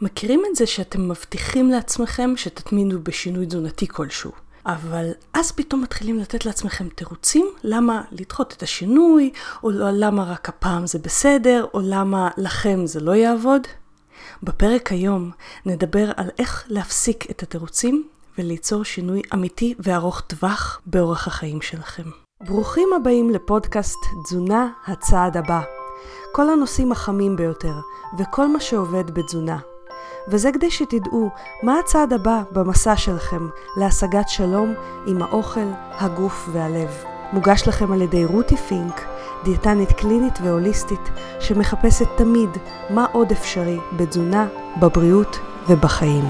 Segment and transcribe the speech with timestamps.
[0.00, 4.32] מכירים את זה שאתם מבטיחים לעצמכם שתתמידו בשינוי תזונתי כלשהו.
[4.66, 10.48] אבל אז פתאום מתחילים לתת לעצמכם תירוצים למה לדחות את השינוי, או לא, למה רק
[10.48, 13.62] הפעם זה בסדר, או למה לכם זה לא יעבוד.
[14.42, 15.30] בפרק היום
[15.66, 18.08] נדבר על איך להפסיק את התירוצים
[18.38, 22.10] וליצור שינוי אמיתי וארוך טווח באורח החיים שלכם.
[22.46, 25.60] ברוכים הבאים לפודקאסט תזונה הצעד הבא.
[26.32, 27.74] כל הנושאים החמים ביותר
[28.18, 29.58] וכל מה שעובד בתזונה.
[30.28, 31.30] וזה כדי שתדעו
[31.62, 34.74] מה הצעד הבא במסע שלכם להשגת שלום
[35.06, 37.04] עם האוכל, הגוף והלב.
[37.32, 39.00] מוגש לכם על ידי רותי פינק,
[39.44, 41.10] דיאטנית קלינית והוליסטית,
[41.40, 42.50] שמחפשת תמיד
[42.90, 44.46] מה עוד אפשרי בתזונה,
[44.80, 45.38] בבריאות
[45.68, 46.24] ובחיים.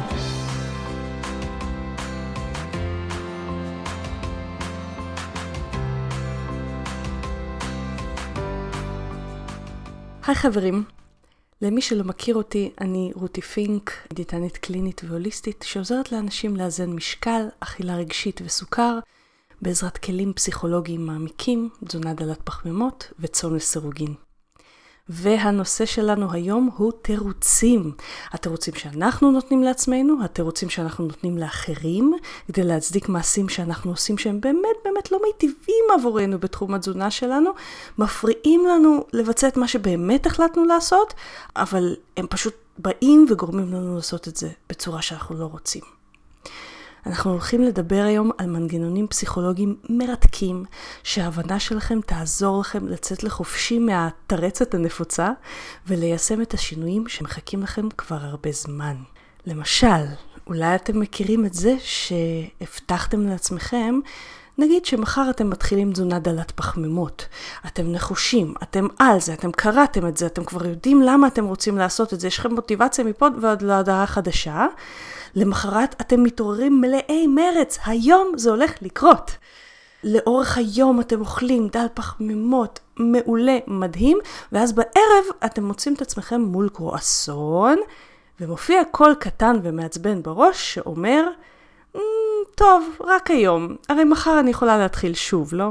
[10.27, 10.85] היי חברים,
[11.63, 17.97] למי שלא מכיר אותי, אני רותי פינק, דיאטנית קלינית והוליסטית, שעוזרת לאנשים לאזן משקל, אכילה
[17.97, 18.99] רגשית וסוכר,
[19.63, 24.15] בעזרת כלים פסיכולוגיים מעמיקים, תזונה דלת פחמימות וצאן לסירוגין.
[25.09, 27.93] והנושא שלנו היום הוא תירוצים.
[28.31, 32.15] התירוצים שאנחנו נותנים לעצמנו, התירוצים שאנחנו נותנים לאחרים,
[32.47, 37.51] כדי להצדיק מעשים שאנחנו עושים שהם באמת באמת לא מיטיבים עבורנו בתחום התזונה שלנו,
[37.99, 41.15] מפריעים לנו לבצע את מה שבאמת החלטנו לעשות,
[41.57, 45.94] אבל הם פשוט באים וגורמים לנו לעשות את זה בצורה שאנחנו לא רוצים.
[47.07, 50.65] אנחנו הולכים לדבר היום על מנגנונים פסיכולוגיים מרתקים,
[51.03, 55.31] שההבנה שלכם תעזור לכם לצאת לחופשי מהתרצת הנפוצה
[55.87, 58.97] וליישם את השינויים שמחכים לכם כבר הרבה זמן.
[59.47, 60.05] למשל,
[60.47, 64.01] אולי אתם מכירים את זה שהבטחתם לעצמכם
[64.59, 67.29] נגיד שמחר אתם מתחילים תזונה דלת פחמימות,
[67.67, 71.79] אתם נחושים, אתם על זה, אתם קראתם את זה, אתם כבר יודעים למה אתם רוצים
[71.79, 74.67] לעשות את זה, יש לכם מוטיבציה מפה ועד להודעה חדשה,
[75.37, 79.37] למחרת אתם מתעוררים מלאי מרץ, היום זה הולך לקרות.
[80.05, 84.19] לאורך היום אתם אוכלים דל פחמימות מעולה, מדהים,
[84.53, 87.79] ואז בערב אתם מוצאים את עצמכם מול קרואסון,
[88.41, 91.25] ומופיע קול קטן ומעצבן בראש שאומר,
[91.95, 91.99] mm,
[92.55, 95.71] טוב, רק היום, הרי מחר אני יכולה להתחיל שוב, לא?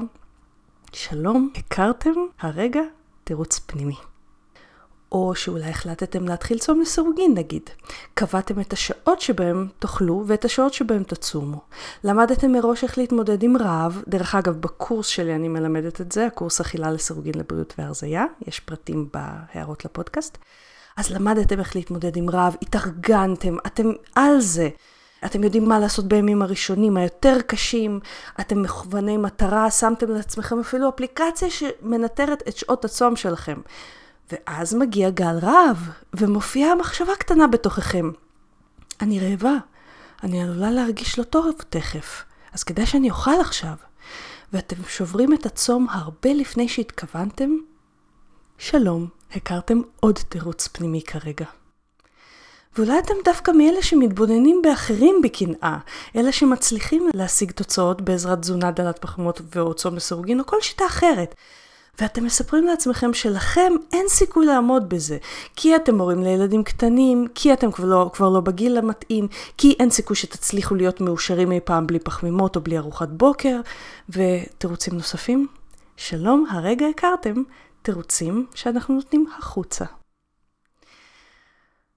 [0.94, 2.82] שלום, הכרתם הרגע
[3.24, 4.13] תירוץ פנימי.
[5.14, 7.70] או שאולי החלטתם להתחיל צום לסירוגין נגיד.
[8.14, 11.62] קבעתם את השעות שבהם תאכלו ואת השעות שבהם תצומו.
[12.04, 16.62] למדתם מראש איך להתמודד עם רעב, דרך אגב בקורס שלי אני מלמדת את זה, הקורס
[16.62, 20.38] אכילה לסירוגין לבריאות והרזייה, יש פרטים בהערות לפודקאסט.
[20.98, 24.70] אז למדתם איך להתמודד עם רעב, התארגנתם, אתם על זה.
[25.26, 28.00] אתם יודעים מה לעשות בימים הראשונים היותר קשים,
[28.40, 33.62] אתם מכווני מטרה, שמתם לעצמכם אפילו אפליקציה שמנטרת את שעות הצום שלכם.
[34.32, 38.12] ואז מגיע גל רעב, ומופיעה מחשבה קטנה בתוככם.
[39.02, 39.58] אני רעבה,
[40.24, 42.24] אני עלולה להרגיש לא טוב תכף,
[42.54, 43.76] אז כדאי שאני אוכל עכשיו.
[44.54, 47.50] ואתם שוברים את הצום הרבה לפני שהתכוונתם?
[48.58, 51.46] שלום, הכרתם עוד תירוץ פנימי כרגע.
[52.78, 55.78] ואולי אתם דווקא מאלה שמתבוננים באחרים בקנאה,
[56.16, 61.36] אלה שמצליחים להשיג תוצאות בעזרת תזונה דלת פחמות או צום לסירוגין או כל שיטה אחרת.
[62.02, 65.18] ואתם מספרים לעצמכם שלכם אין סיכוי לעמוד בזה,
[65.56, 69.28] כי אתם הורים לילדים קטנים, כי אתם כבר לא, כבר לא בגיל המתאים,
[69.58, 73.62] כי אין סיכוי שתצליחו להיות מאושרים אי פעם בלי פחמימות או בלי ארוחת בוקר,
[74.10, 75.48] ותירוצים נוספים?
[75.98, 77.44] שלום, הרגע הכרתם
[77.82, 79.86] תירוצים שאנחנו נותנים החוצה.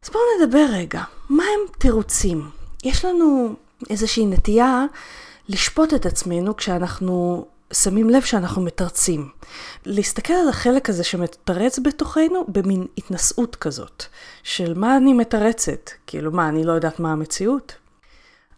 [0.05, 2.51] אז בואו נדבר רגע, מה הם תירוצים?
[2.85, 3.55] יש לנו
[3.91, 4.85] איזושהי נטייה
[5.49, 9.29] לשפוט את עצמנו כשאנחנו שמים לב שאנחנו מתרצים.
[9.87, 14.05] להסתכל על החלק הזה שמתרץ בתוכנו במין התנשאות כזאת,
[14.43, 17.75] של מה אני מתרצת, כאילו מה, אני לא יודעת מה המציאות?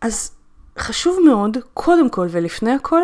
[0.01, 0.31] אז
[0.79, 3.03] חשוב מאוד, קודם כל ולפני הכל,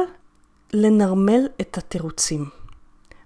[0.72, 2.48] לנרמל את התירוצים.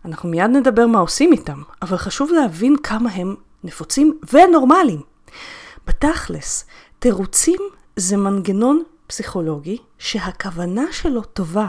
[0.04, 5.02] אנחנו מיד נדבר מה עושים איתם, אבל חשוב להבין כמה הם נפוצים ונורמליים.
[5.86, 6.64] בתכלס,
[6.98, 7.60] תירוצים
[7.96, 11.68] זה מנגנון פסיכולוגי שהכוונה שלו טובה.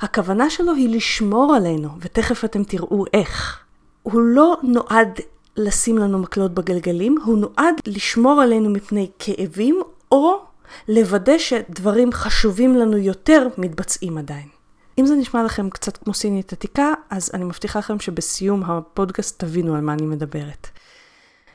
[0.00, 3.58] הכוונה שלו היא לשמור עלינו, ותכף אתם תראו איך.
[4.02, 5.20] הוא לא נועד
[5.56, 9.80] לשים לנו מקלות בגלגלים, הוא נועד לשמור עלינו מפני כאבים,
[10.12, 10.40] או
[10.88, 14.48] לוודא שדברים חשובים לנו יותר מתבצעים עדיין.
[14.98, 19.74] אם זה נשמע לכם קצת כמו סינית עתיקה, אז אני מבטיחה לכם שבסיום הפודקאסט תבינו
[19.74, 20.68] על מה אני מדברת.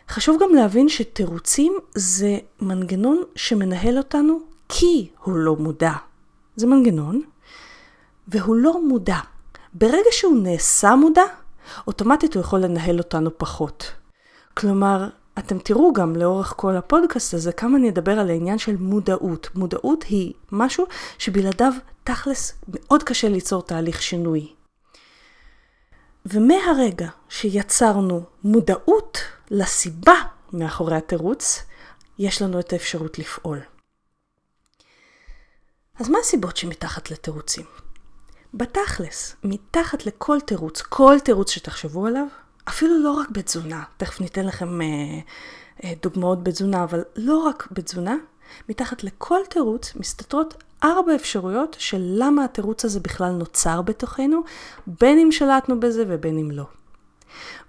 [0.09, 5.93] חשוב גם להבין שתירוצים זה מנגנון שמנהל אותנו כי הוא לא מודע.
[6.55, 7.21] זה מנגנון,
[8.27, 9.19] והוא לא מודע.
[9.73, 11.23] ברגע שהוא נעשה מודע,
[11.87, 13.91] אוטומטית הוא יכול לנהל אותנו פחות.
[14.53, 15.09] כלומר,
[15.39, 19.49] אתם תראו גם לאורך כל הפודקאסט הזה כמה אני אדבר על העניין של מודעות.
[19.55, 20.85] מודעות היא משהו
[21.17, 24.53] שבלעדיו תכלס מאוד קשה ליצור תהליך שינוי.
[26.25, 29.17] ומהרגע שיצרנו מודעות
[29.51, 30.15] לסיבה
[30.53, 31.63] מאחורי התירוץ,
[32.19, 33.59] יש לנו את האפשרות לפעול.
[35.99, 37.65] אז מה הסיבות שמתחת לתירוצים?
[38.53, 42.27] בתכלס, מתחת לכל תירוץ, כל תירוץ שתחשבו עליו,
[42.67, 44.85] אפילו לא רק בתזונה, תכף ניתן לכם אה,
[45.83, 48.15] אה, דוגמאות בתזונה, אבל לא רק בתזונה,
[48.69, 54.41] מתחת לכל תירוץ מסתתרות ארבע אפשרויות של למה התירוץ הזה בכלל נוצר בתוכנו,
[54.87, 56.65] בין אם שלטנו בזה ובין אם לא.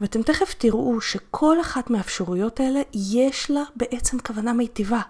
[0.00, 5.00] ואתם תכף תראו שכל אחת מהאפשרויות האלה יש לה בעצם כוונה מיטיבה.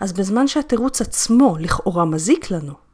[0.00, 2.87] אז בזמן שהתירוץ עצמו לכאורה מזיק לנו,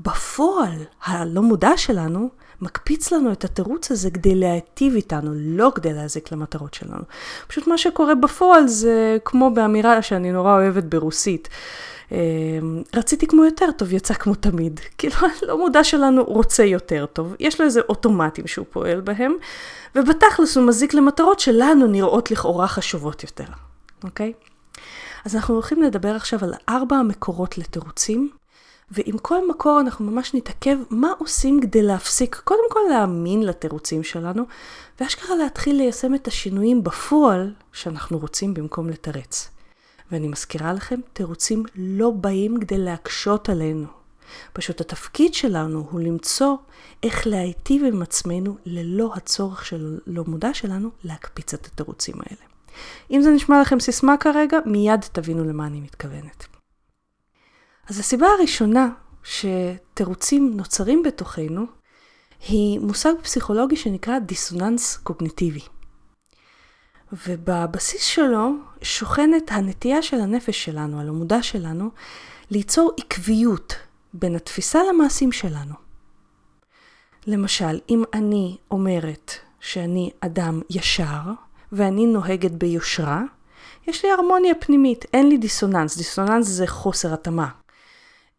[0.00, 2.28] בפועל הלא מודע שלנו
[2.60, 7.02] מקפיץ לנו את התירוץ הזה כדי להיטיב איתנו, לא כדי להזיק למטרות שלנו.
[7.46, 11.48] פשוט מה שקורה בפועל זה כמו באמירה שאני נורא אוהבת ברוסית.
[12.12, 14.80] אמ, רציתי כמו יותר טוב, יצא כמו תמיד.
[14.98, 17.34] כאילו, הלא מודע שלנו רוצה יותר טוב.
[17.40, 19.32] יש לו איזה אוטומטים שהוא פועל בהם,
[19.96, 23.44] ובתכלס הוא מזיק למטרות שלנו נראות לכאורה חשובות יותר,
[24.04, 24.32] אוקיי?
[25.24, 28.30] אז אנחנו הולכים לדבר עכשיו על ארבע המקורות לתירוצים,
[28.94, 34.44] ועם כל מקור אנחנו ממש נתעכב מה עושים כדי להפסיק, קודם כל להאמין לתירוצים שלנו,
[35.00, 39.50] ואשכרה להתחיל ליישם את השינויים בפועל שאנחנו רוצים במקום לתרץ.
[40.12, 43.86] ואני מזכירה לכם, תירוצים לא באים כדי להקשות עלינו.
[44.52, 46.56] פשוט התפקיד שלנו הוא למצוא
[47.02, 52.42] איך להיטיב עם עצמנו ללא הצורך של לא מודע שלנו להקפיץ את התירוצים האלה.
[53.10, 56.53] אם זה נשמע לכם סיסמה כרגע, מיד תבינו למה אני מתכוונת.
[57.88, 58.88] אז הסיבה הראשונה
[59.24, 61.66] שתירוצים נוצרים בתוכנו,
[62.48, 65.60] היא מושג פסיכולוגי שנקרא דיסוננס קוגניטיבי.
[67.26, 68.50] ובבסיס שלו
[68.82, 71.90] שוכנת הנטייה של הנפש שלנו, על המודע שלנו,
[72.50, 73.74] ליצור עקביות
[74.14, 75.74] בין התפיסה למעשים שלנו.
[77.26, 81.20] למשל, אם אני אומרת שאני אדם ישר,
[81.72, 83.22] ואני נוהגת ביושרה,
[83.86, 85.96] יש לי הרמוניה פנימית, אין לי דיסוננס.
[85.96, 87.48] דיסוננס זה חוסר התאמה.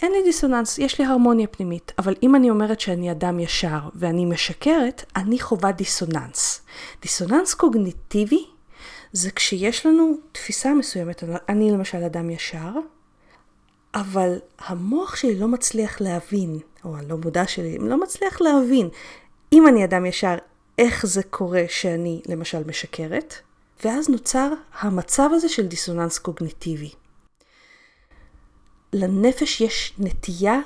[0.01, 4.25] אין לי דיסוננס, יש לי הרמוניה פנימית, אבל אם אני אומרת שאני אדם ישר ואני
[4.25, 6.61] משקרת, אני חווה דיסוננס.
[7.01, 8.45] דיסוננס קוגניטיבי
[9.11, 12.71] זה כשיש לנו תפיסה מסוימת, אני למשל אדם ישר,
[13.93, 18.89] אבל המוח שלי לא מצליח להבין, או הלא מודע שלי לא מצליח להבין,
[19.53, 20.35] אם אני אדם ישר,
[20.77, 23.35] איך זה קורה שאני למשל משקרת,
[23.83, 26.91] ואז נוצר המצב הזה של דיסוננס קוגניטיבי.
[28.95, 30.59] לנפש יש נטייה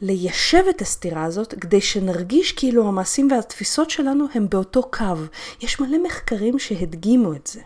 [0.00, 5.04] ליישב את הסתירה הזאת כדי שנרגיש כאילו המעשים והתפיסות שלנו הם באותו קו.
[5.60, 7.60] יש מלא מחקרים שהדגימו את זה.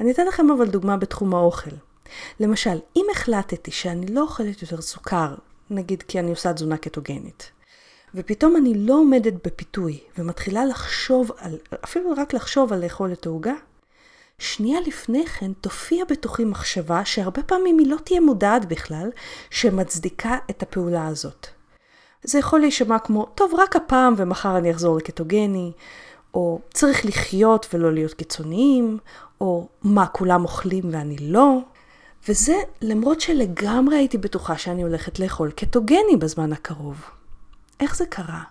[0.00, 1.70] אני אתן לכם אבל דוגמה בתחום האוכל.
[2.40, 5.34] למשל, אם החלטתי שאני לא אוכלת יותר סוכר,
[5.70, 7.50] נגיד כי אני עושה תזונה קטוגנית,
[8.14, 13.54] ופתאום אני לא עומדת בפיתוי ומתחילה לחשוב על, אפילו רק לחשוב על לאכול את העוגה,
[14.38, 19.10] שנייה לפני כן תופיע בתוכי מחשבה שהרבה פעמים היא לא תהיה מודעת בכלל,
[19.50, 21.46] שמצדיקה את הפעולה הזאת.
[22.22, 25.72] זה יכול להישמע כמו, טוב, רק הפעם ומחר אני אחזור לקטוגני,
[26.34, 28.98] או צריך לחיות ולא להיות קיצוניים,
[29.40, 31.58] או מה, כולם אוכלים ואני לא.
[32.28, 37.02] וזה למרות שלגמרי הייתי בטוחה שאני הולכת לאכול קטוגני בזמן הקרוב.
[37.80, 38.42] איך זה קרה?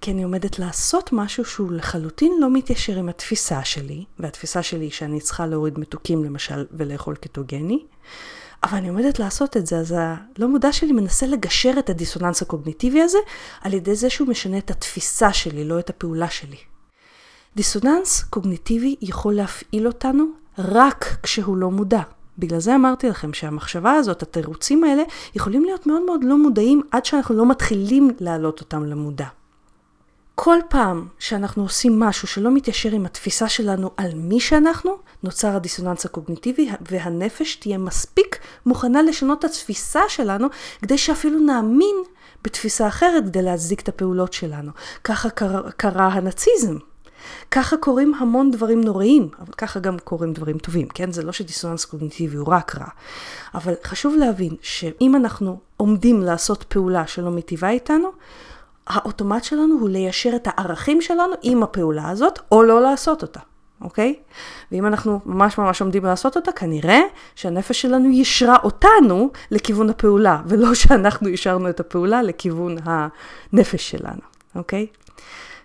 [0.00, 4.90] כי אני עומדת לעשות משהו שהוא לחלוטין לא מתיישר עם התפיסה שלי, והתפיסה שלי היא
[4.90, 7.84] שאני צריכה להוריד מתוקים למשל ולאכול קטוגני,
[8.62, 13.02] אבל אני עומדת לעשות את זה, אז הלא מודע שלי מנסה לגשר את הדיסוננס הקוגניטיבי
[13.02, 13.18] הזה
[13.60, 16.56] על ידי זה שהוא משנה את התפיסה שלי, לא את הפעולה שלי.
[17.56, 20.24] דיסוננס קוגניטיבי יכול להפעיל אותנו
[20.58, 22.02] רק כשהוא לא מודע.
[22.38, 25.02] בגלל זה אמרתי לכם שהמחשבה הזאת, התירוצים האלה,
[25.34, 29.26] יכולים להיות מאוד מאוד לא מודעים עד שאנחנו לא מתחילים להעלות אותם למודע.
[30.34, 36.04] כל פעם שאנחנו עושים משהו שלא מתיישר עם התפיסה שלנו על מי שאנחנו, נוצר הדיסוננס
[36.04, 40.48] הקוגניטיבי והנפש תהיה מספיק מוכנה לשנות את התפיסה שלנו
[40.82, 41.96] כדי שאפילו נאמין
[42.44, 44.70] בתפיסה אחרת כדי להצדיק את הפעולות שלנו.
[45.04, 46.76] ככה קרה, קרה הנאציזם.
[47.50, 51.12] ככה קורים המון דברים נוראים, אבל ככה גם קורים דברים טובים, כן?
[51.12, 52.86] זה לא שדיסוננס קוגניטיבי הוא רק רע.
[53.54, 58.08] אבל חשוב להבין שאם אנחנו עומדים לעשות פעולה שלא מיטיבה איתנו,
[58.86, 63.40] האוטומט שלנו הוא ליישר את הערכים שלנו עם הפעולה הזאת, או לא לעשות אותה,
[63.80, 64.14] אוקיי?
[64.72, 67.00] ואם אנחנו ממש ממש עומדים לעשות אותה, כנראה
[67.34, 74.22] שהנפש שלנו ישרה אותנו לכיוון הפעולה, ולא שאנחנו ישרנו את הפעולה לכיוון הנפש שלנו,
[74.54, 74.86] אוקיי?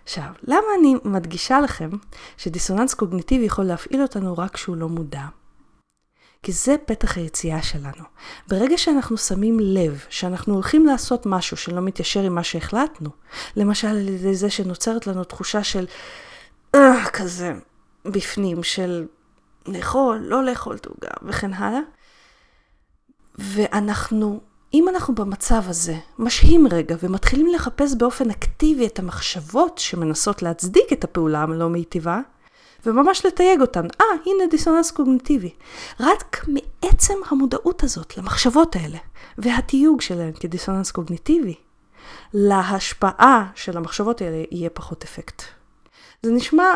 [0.04, 1.90] עכשיו, למה אני מדגישה לכם
[2.36, 5.24] שדיסוננס קוגניטיבי יכול להפעיל אותנו רק כשהוא לא מודע?
[6.42, 8.04] כי זה פתח היציאה שלנו.
[8.48, 13.10] ברגע שאנחנו שמים לב שאנחנו הולכים לעשות משהו שלא מתיישר עם מה שהחלטנו,
[13.56, 15.86] למשל על ידי זה שנוצרת לנו תחושה של
[16.74, 17.52] אה, כזה
[18.04, 19.06] בפנים, של
[19.66, 21.80] לאכול, לא לאכול תעוגה וכן הלאה,
[23.38, 24.40] ואנחנו,
[24.74, 31.04] אם אנחנו במצב הזה, משהים רגע ומתחילים לחפש באופן אקטיבי את המחשבות שמנסות להצדיק את
[31.04, 32.20] הפעולה הלא מיטיבה,
[32.86, 33.84] וממש לתייג אותן.
[33.84, 35.50] אה, ah, הנה דיסוננס קוגניטיבי.
[36.00, 38.98] רק מעצם המודעות הזאת למחשבות האלה,
[39.38, 41.54] והתיוג שלהן כדיסוננס קוגניטיבי,
[42.34, 45.42] להשפעה של המחשבות האלה יהיה פחות אפקט.
[46.22, 46.74] זה נשמע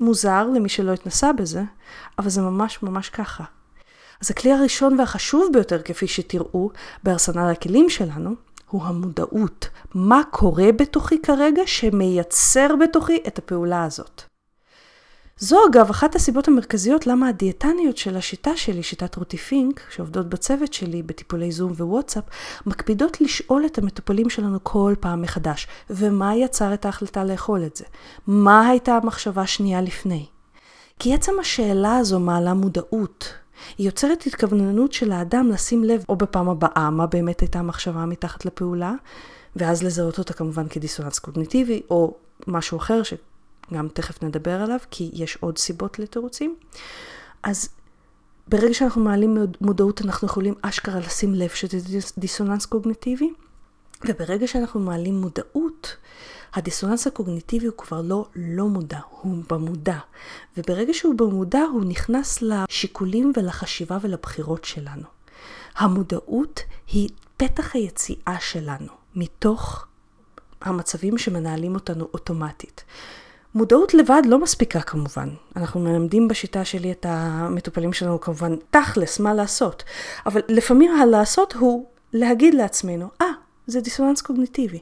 [0.00, 1.62] מוזר למי שלא התנסה בזה,
[2.18, 3.44] אבל זה ממש ממש ככה.
[4.20, 6.70] אז הכלי הראשון והחשוב ביותר, כפי שתראו,
[7.02, 8.34] בארסנל הכלים שלנו,
[8.70, 9.68] הוא המודעות.
[9.94, 14.22] מה קורה בתוכי כרגע שמייצר בתוכי את הפעולה הזאת.
[15.38, 20.72] זו אגב אחת הסיבות המרכזיות למה הדיאטניות של השיטה שלי, שיטת רותי פינק, שעובדות בצוות
[20.72, 22.24] שלי בטיפולי זום ווואטסאפ,
[22.66, 27.84] מקפידות לשאול את המטופלים שלנו כל פעם מחדש, ומה יצר את ההחלטה לאכול את זה?
[28.26, 30.26] מה הייתה המחשבה שנייה לפני?
[30.98, 33.34] כי עצם השאלה הזו מעלה מודעות.
[33.78, 38.44] היא יוצרת התכווננות של האדם לשים לב, או בפעם הבאה, מה באמת הייתה המחשבה מתחת
[38.44, 38.92] לפעולה,
[39.56, 42.14] ואז לזהות אותה כמובן כדיסוננס קוגניטיבי, או
[42.46, 43.14] משהו אחר ש...
[43.72, 46.56] גם תכף נדבר עליו, כי יש עוד סיבות לתירוצים.
[47.42, 47.68] אז
[48.48, 51.78] ברגע שאנחנו מעלים מודעות, אנחנו יכולים אשכרה לשים לב שזה
[52.18, 53.32] דיסוננס קוגניטיבי,
[54.06, 55.96] וברגע שאנחנו מעלים מודעות,
[56.54, 59.98] הדיסוננס הקוגניטיבי הוא כבר לא לא מודע, הוא במודע.
[60.56, 65.06] וברגע שהוא במודע, הוא נכנס לשיקולים ולחשיבה ולבחירות שלנו.
[65.76, 69.86] המודעות היא פתח היציאה שלנו מתוך
[70.60, 72.84] המצבים שמנהלים אותנו אוטומטית.
[73.54, 75.28] מודעות לבד לא מספיקה כמובן.
[75.56, 79.82] אנחנו מלמדים בשיטה שלי את המטופלים שלנו כמובן תכלס, מה לעשות.
[80.26, 83.32] אבל לפעמים הלעשות הוא להגיד לעצמנו, אה, ah,
[83.66, 84.78] זה דיסוננס קוגניטיבי.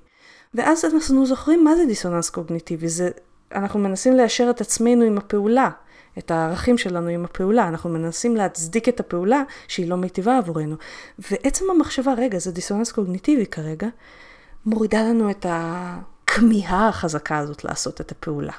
[0.55, 2.89] ואז אנחנו זוכרים מה זה דיסוננס קוגניטיבי.
[2.89, 3.11] זה,
[3.55, 5.71] אנחנו מנסים ליישר את עצמנו עם הפעולה,
[6.19, 7.69] את הערכים שלנו עם הפעולה.
[7.69, 10.77] אנחנו מנסים להצדיק את הפעולה שהיא לא מיטיבה עבורנו.
[11.19, 13.89] ועצם המחשבה, רגע, זה דיסוננס קוגניטיבי כרגע,
[14.67, 16.12] מורידה לנו את ה...
[16.33, 18.53] הכמיהה החזקה הזאת לעשות את הפעולה.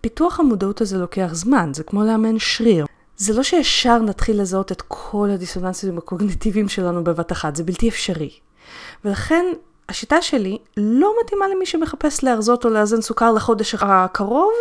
[0.00, 2.86] פיתוח המודעות הזה לוקח זמן, זה כמו לאמן שריר.
[3.16, 8.30] זה לא שישר נתחיל לזהות את כל הדיסוננסים הקוגניטיביים שלנו בבת אחת, זה בלתי אפשרי.
[9.04, 9.44] ולכן
[9.90, 14.52] השיטה שלי לא מתאימה למי שמחפש להרזות או לאזן סוכר לחודש הקרוב,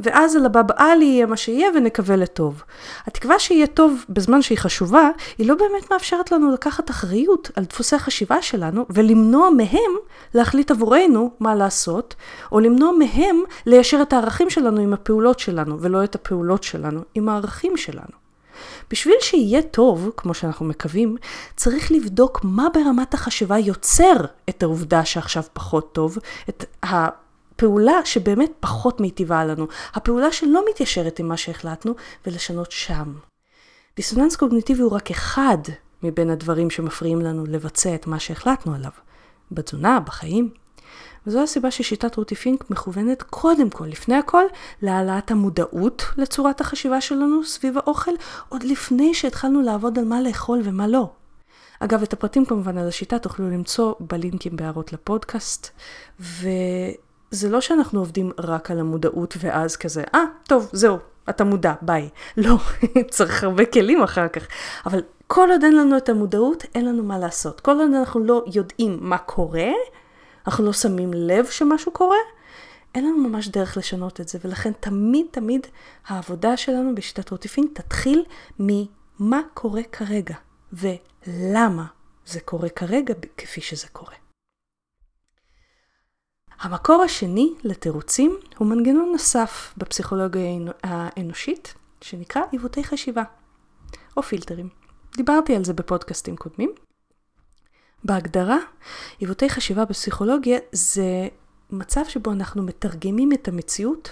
[0.00, 2.62] ואז על הבא לי יהיה מה שיהיה ונקווה לטוב.
[3.06, 7.96] התקווה שיהיה טוב בזמן שהיא חשובה, היא לא באמת מאפשרת לנו לקחת אחריות על דפוסי
[7.96, 9.92] החשיבה שלנו, ולמנוע מהם
[10.34, 12.14] להחליט עבורנו מה לעשות,
[12.52, 17.28] או למנוע מהם ליישר את הערכים שלנו עם הפעולות שלנו, ולא את הפעולות שלנו עם
[17.28, 18.27] הערכים שלנו.
[18.90, 21.16] בשביל שיהיה טוב, כמו שאנחנו מקווים,
[21.56, 24.14] צריך לבדוק מה ברמת החשיבה יוצר
[24.48, 26.18] את העובדה שעכשיו פחות טוב,
[26.48, 31.94] את הפעולה שבאמת פחות מיטיבה לנו, הפעולה שלא מתיישרת עם מה שהחלטנו,
[32.26, 33.14] ולשנות שם.
[33.96, 35.58] דיסוננס קוגניטיבי הוא רק אחד
[36.02, 38.90] מבין הדברים שמפריעים לנו לבצע את מה שהחלטנו עליו.
[39.52, 40.50] בתזונה, בחיים,
[41.26, 44.44] וזו הסיבה ששיטת רותי פינק מכוונת קודם כל, לפני הכל,
[44.82, 48.10] להעלאת המודעות לצורת החשיבה שלנו סביב האוכל,
[48.48, 51.10] עוד לפני שהתחלנו לעבוד על מה לאכול ומה לא.
[51.80, 55.70] אגב, את הפרטים כמובן על השיטה תוכלו למצוא בלינקים בהערות לפודקאסט,
[56.20, 60.98] וזה לא שאנחנו עובדים רק על המודעות ואז כזה, אה, ah, טוב, זהו,
[61.30, 62.08] אתה מודע, ביי.
[62.36, 62.56] לא,
[63.10, 64.46] צריך הרבה כלים אחר כך.
[64.86, 67.60] אבל כל עוד אין לנו את המודעות, אין לנו מה לעשות.
[67.60, 69.70] כל עוד אנחנו לא יודעים מה קורה,
[70.48, 72.16] אנחנו לא שמים לב שמשהו קורה,
[72.94, 75.66] אין לנו ממש דרך לשנות את זה, ולכן תמיד תמיד
[76.06, 78.24] העבודה שלנו בשיטת רוטיפין תתחיל
[78.58, 80.34] ממה קורה כרגע,
[80.72, 81.86] ולמה
[82.26, 84.14] זה קורה כרגע כפי שזה קורה.
[86.60, 90.42] המקור השני לתירוצים הוא מנגנון נוסף בפסיכולוגיה
[90.82, 93.22] האנושית, שנקרא עיוותי חשיבה,
[94.16, 94.68] או פילטרים.
[95.16, 96.74] דיברתי על זה בפודקאסטים קודמים.
[98.04, 98.58] בהגדרה,
[99.18, 101.28] עיוותי חשיבה בפסיכולוגיה זה
[101.70, 104.10] מצב שבו אנחנו מתרגמים את המציאות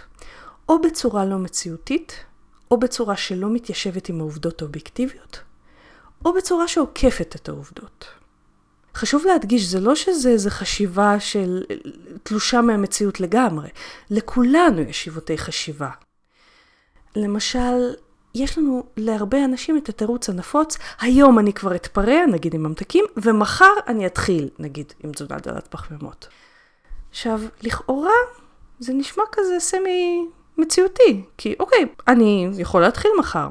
[0.68, 2.24] או בצורה לא מציאותית,
[2.70, 5.40] או בצורה שלא מתיישבת עם העובדות האובייקטיביות,
[6.24, 8.04] או בצורה שעוקפת את העובדות.
[8.94, 11.64] חשוב להדגיש, זה לא שזה איזו חשיבה של
[12.22, 13.68] תלושה מהמציאות לגמרי.
[14.10, 15.90] לכולנו יש עיוותי חשיבה.
[17.16, 17.94] למשל,
[18.38, 23.72] יש לנו להרבה אנשים את התירוץ הנפוץ, היום אני כבר אתפרע, נגיד עם ממתקים, ומחר
[23.86, 26.28] אני אתחיל, נגיד, עם תזונה דלת פחמימות.
[27.10, 28.12] עכשיו, לכאורה,
[28.78, 30.26] זה נשמע כזה סמי
[30.58, 33.48] מציאותי, כי אוקיי, אני יכול להתחיל מחר.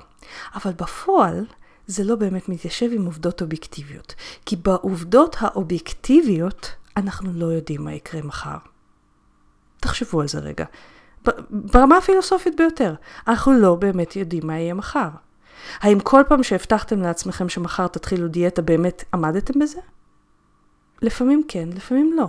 [0.55, 1.45] אבל בפועל,
[1.87, 4.15] זה לא באמת מתיישב עם עובדות אובייקטיביות.
[4.45, 8.57] כי בעובדות האובייקטיביות, אנחנו לא יודעים מה יקרה מחר.
[9.79, 10.65] תחשבו על זה רגע.
[11.49, 12.93] ברמה הפילוסופית ביותר,
[13.27, 15.09] אנחנו לא באמת יודעים מה יהיה מחר.
[15.81, 19.79] האם כל פעם שהבטחתם לעצמכם שמחר תתחילו דיאטה, באמת עמדתם בזה?
[21.01, 22.27] לפעמים כן, לפעמים לא.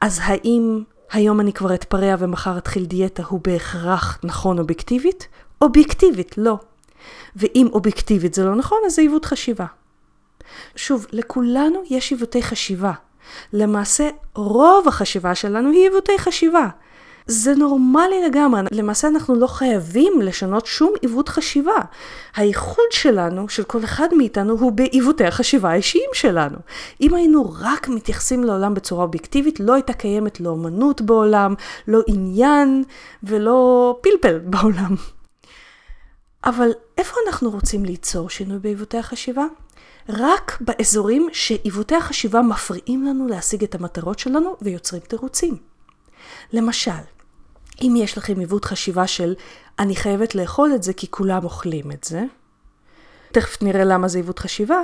[0.00, 0.82] אז האם
[1.12, 5.28] היום אני כבר אתפרע ומחר אתחיל דיאטה הוא בהכרח נכון אובייקטיבית?
[5.62, 6.58] אובייקטיבית, לא.
[7.36, 9.66] ואם אובייקטיבית זה לא נכון, אז זה עיוות חשיבה.
[10.76, 12.92] שוב, לכולנו יש עיוותי חשיבה.
[13.52, 16.68] למעשה, רוב החשיבה שלנו היא עיוותי חשיבה.
[17.26, 21.78] זה נורמלי לגמרי, למעשה אנחנו לא חייבים לשנות שום עיוות חשיבה.
[22.36, 26.58] הייחוד שלנו, של כל אחד מאיתנו, הוא בעיוותי החשיבה האישיים שלנו.
[27.00, 31.54] אם היינו רק מתייחסים לעולם בצורה אובייקטיבית, לא הייתה קיימת לא אמנות בעולם,
[31.88, 32.84] לא עניין
[33.22, 34.94] ולא פלפל בעולם.
[36.44, 39.44] אבל איפה אנחנו רוצים ליצור שינוי בעיוותי החשיבה?
[40.08, 45.71] רק באזורים שעיוותי החשיבה מפריעים לנו להשיג את המטרות שלנו ויוצרים תירוצים.
[46.52, 46.90] למשל,
[47.82, 49.34] אם יש לכם עיוות חשיבה של
[49.78, 52.24] אני חייבת לאכול את זה כי כולם אוכלים את זה,
[53.32, 54.80] תכף נראה למה זה עיוות חשיבה,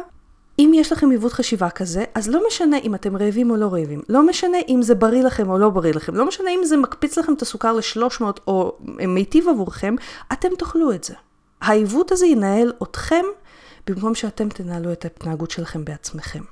[0.58, 4.02] אם יש לכם עיוות חשיבה כזה, אז לא משנה אם אתם רעבים או לא רעבים,
[4.08, 7.18] לא משנה אם זה בריא לכם או לא בריא לכם, לא משנה אם זה מקפיץ
[7.18, 9.94] לכם את הסוכר ל-300 או מיטיב עבורכם,
[10.32, 11.14] אתם תאכלו את זה.
[11.60, 13.24] העיוות הזה ינהל אתכם
[13.86, 16.42] במקום שאתם תנהלו את ההתנהגות שלכם בעצמכם.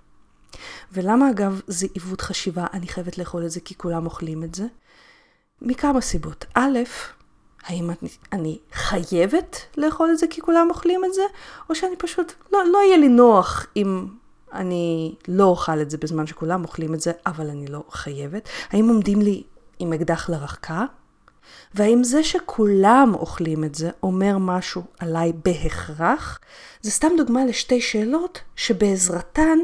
[0.92, 4.66] ולמה אגב זה עיוות חשיבה, אני חייבת לאכול את זה כי כולם אוכלים את זה?
[5.62, 6.44] מכמה סיבות.
[6.54, 6.78] א',
[7.64, 7.90] האם
[8.32, 11.22] אני חייבת לאכול את זה כי כולם אוכלים את זה,
[11.70, 14.06] או שאני פשוט, לא, לא יהיה לי נוח אם
[14.52, 18.48] אני לא אוכל את זה בזמן שכולם אוכלים את זה, אבל אני לא חייבת?
[18.70, 19.42] האם עומדים לי
[19.78, 20.84] עם אקדח לרקה?
[21.74, 26.38] והאם זה שכולם אוכלים את זה אומר משהו עליי בהכרח?
[26.82, 29.58] זה סתם דוגמה לשתי שאלות שבעזרתן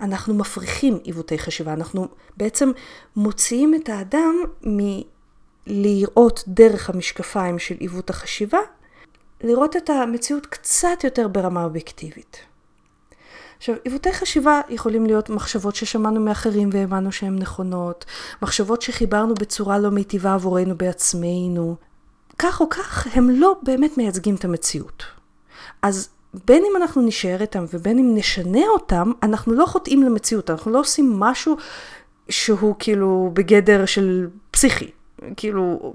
[0.00, 1.72] אנחנו מפריחים עיוותי חשיבה.
[1.72, 2.70] אנחנו בעצם
[3.16, 4.34] מוציאים את האדם
[5.68, 8.58] מלראות דרך המשקפיים של עיוות החשיבה,
[9.40, 12.36] לראות את המציאות קצת יותר ברמה אובייקטיבית.
[13.58, 18.04] עכשיו, עיוותי חשיבה יכולים להיות מחשבות ששמענו מאחרים והאמנו שהן נכונות,
[18.42, 21.76] מחשבות שחיברנו בצורה לא מיטיבה עבורנו בעצמנו.
[22.38, 25.04] כך או כך, הם לא באמת מייצגים את המציאות.
[25.82, 26.08] אז
[26.46, 30.80] בין אם אנחנו נשאר איתם ובין אם נשנה אותם, אנחנו לא חוטאים למציאות, אנחנו לא
[30.80, 31.56] עושים משהו
[32.28, 34.90] שהוא כאילו בגדר של פסיכי,
[35.36, 35.92] כאילו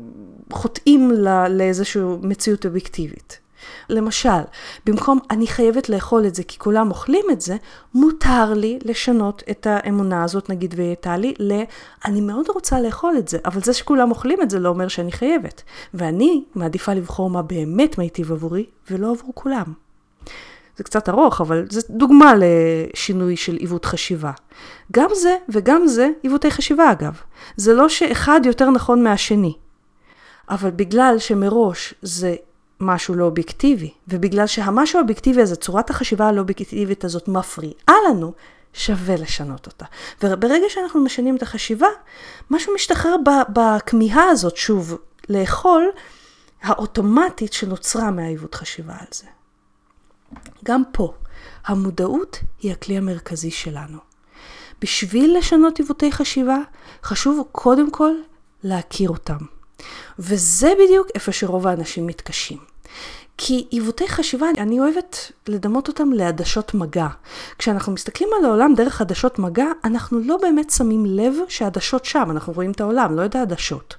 [0.51, 1.11] חוטאים
[1.49, 3.39] לאיזושהי מציאות אובייקטיבית.
[3.89, 4.41] למשל,
[4.85, 7.55] במקום אני חייבת לאכול את זה כי כולם אוכלים את זה,
[7.93, 11.61] מותר לי לשנות את האמונה הזאת, נגיד והייתה לי, ל
[12.05, 15.11] אני מאוד רוצה לאכול את זה, אבל זה שכולם אוכלים את זה לא אומר שאני
[15.11, 15.63] חייבת.
[15.93, 19.82] ואני מעדיפה לבחור מה באמת מיטיב עבורי, ולא עבור כולם.
[20.77, 24.31] זה קצת ארוך, אבל זו דוגמה לשינוי של עיוות חשיבה.
[24.91, 27.21] גם זה וגם זה עיוותי חשיבה אגב.
[27.57, 29.53] זה לא שאחד יותר נכון מהשני.
[30.49, 32.35] אבל בגלל שמראש זה
[32.79, 38.33] משהו לא אובייקטיבי, ובגלל שהמשהו האובייקטיבי הזה, צורת החשיבה הלא אובייקטיבית הזאת מפריעה לנו,
[38.73, 39.85] שווה לשנות אותה.
[40.23, 41.87] וברגע שאנחנו משנים את החשיבה,
[42.49, 43.15] משהו משתחרר
[43.49, 44.97] בכמיהה הזאת, שוב,
[45.29, 45.89] לאכול,
[46.63, 49.25] האוטומטית שנוצרה מהעיוות חשיבה על זה.
[50.63, 51.13] גם פה,
[51.65, 53.97] המודעות היא הכלי המרכזי שלנו.
[54.81, 56.57] בשביל לשנות עיוותי חשיבה,
[57.03, 58.11] חשוב קודם כל
[58.63, 59.37] להכיר אותם.
[60.19, 62.57] וזה בדיוק איפה שרוב האנשים מתקשים.
[63.37, 67.07] כי עיוותי חשיבה, אני אוהבת לדמות אותם לעדשות מגע.
[67.57, 72.53] כשאנחנו מסתכלים על העולם דרך עדשות מגע, אנחנו לא באמת שמים לב שהעדשות שם, אנחנו
[72.53, 73.95] רואים את העולם, לא את העדשות.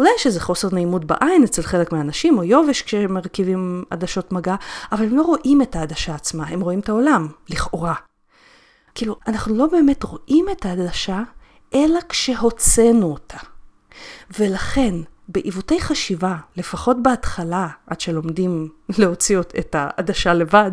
[0.00, 4.54] אולי יש איזה חוסר נעימות בעין אצל חלק מהאנשים, או יובש כשהם מרכיבים עדשות מגע,
[4.92, 7.94] אבל הם לא רואים את העדשה עצמה, הם רואים את העולם, לכאורה.
[8.94, 11.22] כאילו, אנחנו לא באמת רואים את העדשה,
[11.74, 13.38] אלא כשהוצאנו אותה.
[14.38, 14.94] ולכן,
[15.32, 20.70] בעיוותי חשיבה, לפחות בהתחלה, עד שלומדים להוציא את העדשה לבד,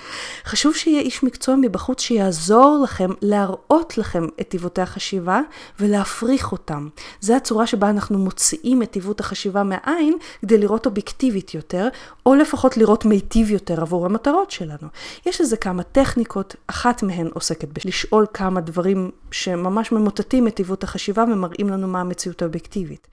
[0.50, 5.40] חשוב שיהיה איש מקצוע מבחוץ שיעזור לכם להראות לכם את עיוותי החשיבה
[5.80, 6.88] ולהפריך אותם.
[7.20, 11.88] זו הצורה שבה אנחנו מוציאים את עיוות החשיבה מהעין כדי לראות אובייקטיבית יותר,
[12.26, 14.88] או לפחות לראות מיטיב יותר עבור המטרות שלנו.
[15.26, 21.22] יש לזה כמה טכניקות, אחת מהן עוסקת בלשאול כמה דברים שממש ממוטטים את עיוות החשיבה
[21.22, 23.08] ומראים לנו מה המציאות האובייקטיבית.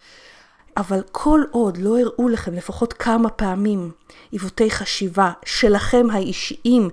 [0.77, 3.91] אבל כל עוד לא הראו לכם לפחות כמה פעמים
[4.31, 6.89] עיוותי חשיבה שלכם האישיים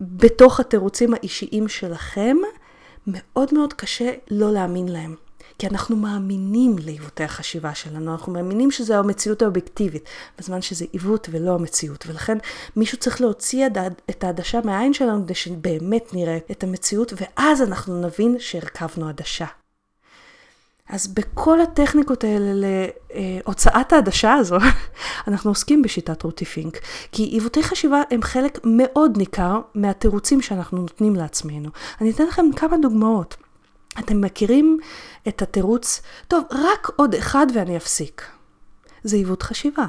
[0.00, 2.36] בתוך התירוצים האישיים שלכם,
[3.06, 5.14] מאוד מאוד קשה לא להאמין להם.
[5.58, 10.04] כי אנחנו מאמינים לעיוותי החשיבה שלנו, אנחנו מאמינים שזו המציאות האובייקטיבית,
[10.38, 12.04] בזמן שזה עיוות ולא המציאות.
[12.06, 12.38] ולכן
[12.76, 13.66] מישהו צריך להוציא
[14.10, 19.46] את העדשה מהעין שלנו כדי שבאמת נראה את המציאות, ואז אנחנו נבין שהרכבנו עדשה.
[20.90, 22.68] אז בכל הטכניקות האלה
[23.14, 24.56] להוצאת העדשה הזו,
[25.28, 26.78] אנחנו עוסקים בשיטת רותי פינק.
[27.12, 31.68] כי עיוותי חשיבה הם חלק מאוד ניכר מהתירוצים שאנחנו נותנים לעצמנו.
[32.00, 33.36] אני אתן לכם כמה דוגמאות.
[33.98, 34.78] אתם מכירים
[35.28, 38.22] את התירוץ, טוב, רק עוד אחד ואני אפסיק.
[39.04, 39.86] זה עיוות חשיבה.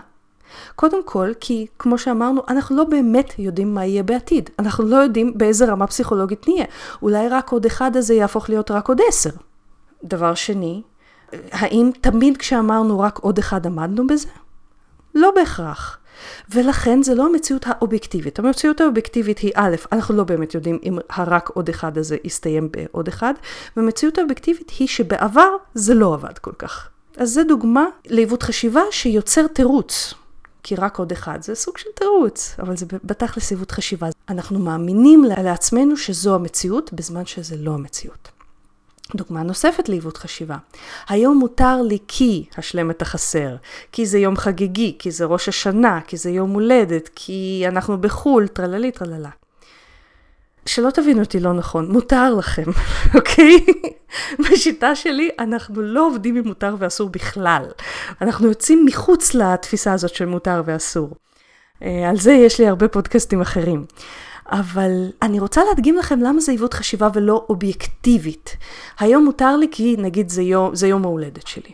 [0.76, 4.50] קודם כל, כי כמו שאמרנו, אנחנו לא באמת יודעים מה יהיה בעתיד.
[4.60, 6.66] אנחנו לא יודעים באיזה רמה פסיכולוגית נהיה.
[7.02, 9.30] אולי רק עוד אחד הזה יהפוך להיות רק עוד עשר.
[10.04, 10.82] דבר שני,
[11.52, 14.28] האם תמיד כשאמרנו רק עוד אחד עמדנו בזה?
[15.16, 15.98] לא בהכרח.
[16.50, 18.40] ולכן זה לא המציאות האובייקטיבית.
[18.40, 23.08] המציאות האובייקטיבית היא א', אנחנו לא באמת יודעים אם הרק עוד אחד הזה יסתיים בעוד
[23.08, 23.34] אחד,
[23.78, 26.90] והמציאות האובייקטיבית היא שבעבר זה לא עבד כל כך.
[27.18, 30.14] אז זה דוגמה לעיוות חשיבה שיוצר תירוץ.
[30.64, 34.08] כי רק עוד אחד זה סוג של תירוץ, אבל זה בתכלס עיוות חשיבה.
[34.30, 38.30] אנחנו מאמינים לעצמנו שזו המציאות, בזמן שזה לא המציאות.
[39.16, 40.58] דוגמה נוספת לעיוות חשיבה.
[41.10, 43.56] היום מותר לי כי השלם את החסר,
[43.92, 48.48] כי זה יום חגיגי, כי זה ראש השנה, כי זה יום הולדת, כי אנחנו בחו"ל,
[48.48, 49.30] טרללי טרללה.
[50.66, 52.64] שלא תבינו אותי לא נכון, מותר לכם,
[53.16, 53.66] אוקיי?
[54.40, 57.66] בשיטה שלי אנחנו לא עובדים עם מותר ואסור בכלל.
[58.22, 61.10] אנחנו יוצאים מחוץ לתפיסה הזאת של מותר ואסור.
[61.84, 63.86] אה, על זה יש לי הרבה פודקאסטים אחרים.
[64.52, 68.58] אבל אני רוצה להדגים לכם למה זה עיוות חשיבה ולא אובייקטיבית.
[69.00, 71.72] היום מותר לי כי נגיד זה יום, זה יום ההולדת שלי.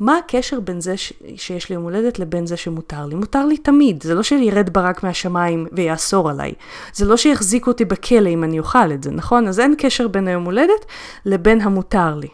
[0.00, 1.12] מה הקשר בין זה ש...
[1.36, 3.14] שיש לי יום הולדת לבין זה שמותר לי?
[3.14, 6.52] מותר לי תמיד, זה לא שירד ברק מהשמיים ויאסור עליי.
[6.92, 9.48] זה לא שיחזיקו אותי בכלא אם אני אוכל את זה, נכון?
[9.48, 10.86] אז אין קשר בין היום הולדת
[11.26, 12.28] לבין המותר לי.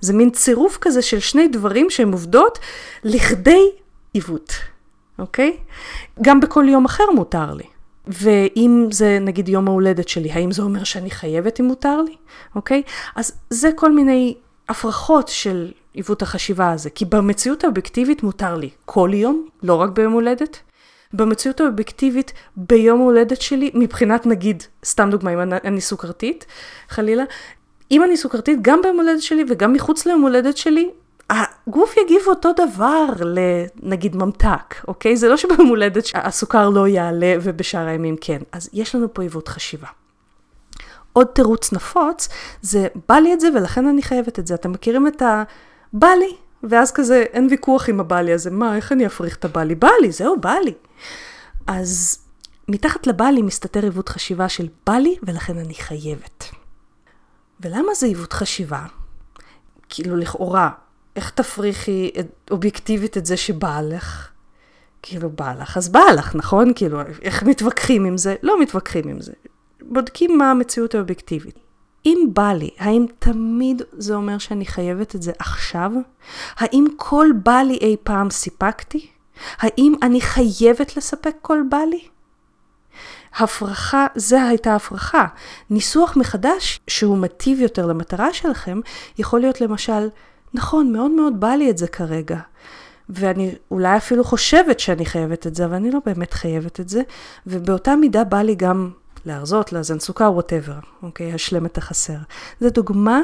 [0.00, 2.58] זה מין צירוף כזה של שני דברים שהם עובדות
[3.04, 3.70] לכדי
[4.12, 4.52] עיוות,
[5.18, 5.56] אוקיי?
[6.22, 7.64] גם בכל יום אחר מותר לי.
[8.06, 12.14] ואם זה נגיד יום ההולדת שלי, האם זה אומר שאני חייבת אם מותר לי?
[12.54, 12.82] אוקיי?
[13.16, 14.34] אז זה כל מיני
[14.68, 16.90] הפרחות של עיוות החשיבה הזה.
[16.90, 20.58] כי במציאות האובייקטיבית מותר לי כל יום, לא רק ביום הולדת.
[21.12, 26.46] במציאות האובייקטיבית ביום ההולדת שלי, מבחינת נגיד, סתם דוגמה, אם אני סוכרתית,
[26.88, 27.24] חלילה,
[27.90, 30.90] אם אני סוכרתית גם ביום הולדת שלי וגם מחוץ ליום הולדת שלי,
[31.30, 35.16] הגוף יגיב אותו דבר לנגיד ממתק, אוקיי?
[35.16, 38.38] זה לא שביום הולדת הסוכר לא יעלה ובשאר הימים כן.
[38.52, 39.88] אז יש לנו פה עיוות חשיבה.
[41.12, 42.28] עוד תירוץ נפוץ
[42.62, 44.54] זה בא לי את זה ולכן אני חייבת את זה.
[44.54, 45.42] אתם מכירים את ה...
[45.92, 49.44] בא לי, ואז כזה אין ויכוח עם הבא לי הזה, מה, איך אני אפריך את
[49.44, 49.74] הבא לי?
[49.74, 50.74] בא לי, זהו, בא לי.
[51.66, 52.18] אז
[52.68, 56.44] מתחת לבא לי מסתתר עיוות חשיבה של בא לי ולכן אני חייבת.
[57.60, 58.84] ולמה זה עיוות חשיבה?
[59.88, 60.70] כאילו לכאורה,
[61.16, 62.10] איך תפריכי
[62.50, 64.28] אובייקטיבית את זה שבא לך?
[65.02, 66.72] כאילו, בא לך, אז בא לך, נכון?
[66.74, 68.34] כאילו, איך מתווכחים עם זה?
[68.42, 69.32] לא מתווכחים עם זה.
[69.82, 71.58] בודקים מה המציאות האובייקטיבית.
[72.06, 75.92] אם בא לי, האם תמיד זה אומר שאני חייבת את זה עכשיו?
[76.56, 79.06] האם כל בא לי אי פעם סיפקתי?
[79.58, 82.08] האם אני חייבת לספק כל בא לי?
[83.38, 85.26] הפרחה, זה הייתה הפרחה.
[85.70, 88.80] ניסוח מחדש שהוא מטיב יותר למטרה שלכם,
[89.18, 90.08] יכול להיות למשל,
[90.56, 92.38] נכון, מאוד מאוד בא לי את זה כרגע.
[93.08, 97.02] ואני אולי אפילו חושבת שאני חייבת את זה, אבל אני לא באמת חייבת את זה.
[97.46, 98.90] ובאותה מידה בא לי גם
[99.24, 101.32] להרזות, לאזן סוכר, ווטאבר, אוקיי?
[101.32, 102.16] השלם את החסר.
[102.60, 103.20] זו דוגמה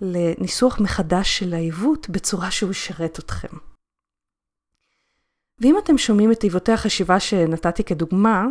[0.00, 3.56] לניסוח מחדש של העיוות בצורה שהוא ישרת אתכם.
[5.60, 8.46] ואם אתם שומעים את עיוותי החשיבה שנתתי כדוגמה,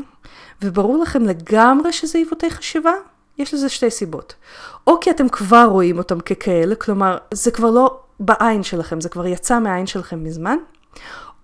[0.61, 2.93] וברור לכם לגמרי שזה עיוותי חשיבה,
[3.37, 4.35] יש לזה שתי סיבות.
[4.87, 9.25] או כי אתם כבר רואים אותם ככאלה, כלומר, זה כבר לא בעין שלכם, זה כבר
[9.25, 10.57] יצא מהעין שלכם מזמן,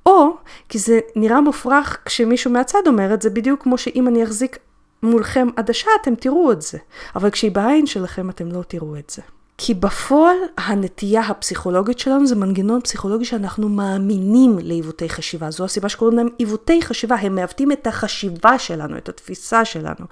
[0.06, 0.38] או
[0.70, 4.58] כי זה נראה מופרך כשמישהו מהצד אומר את זה, בדיוק כמו שאם אני אחזיק
[5.04, 6.78] מולכם עדשה, אתם תראו את זה,
[7.16, 9.22] אבל כשהיא בעין שלכם אתם לא תראו את זה.
[9.58, 15.52] כי בפועל הנטייה הפסיכולוגית שלנו זה מנגנון פסיכולוגי שאנחנו מאמינים לעיוותי חשיבה.
[15.52, 20.06] זו הסיבה שקוראים להם עיוותי חשיבה, הם מעוותים את החשיבה שלנו, את התפיסה שלנו.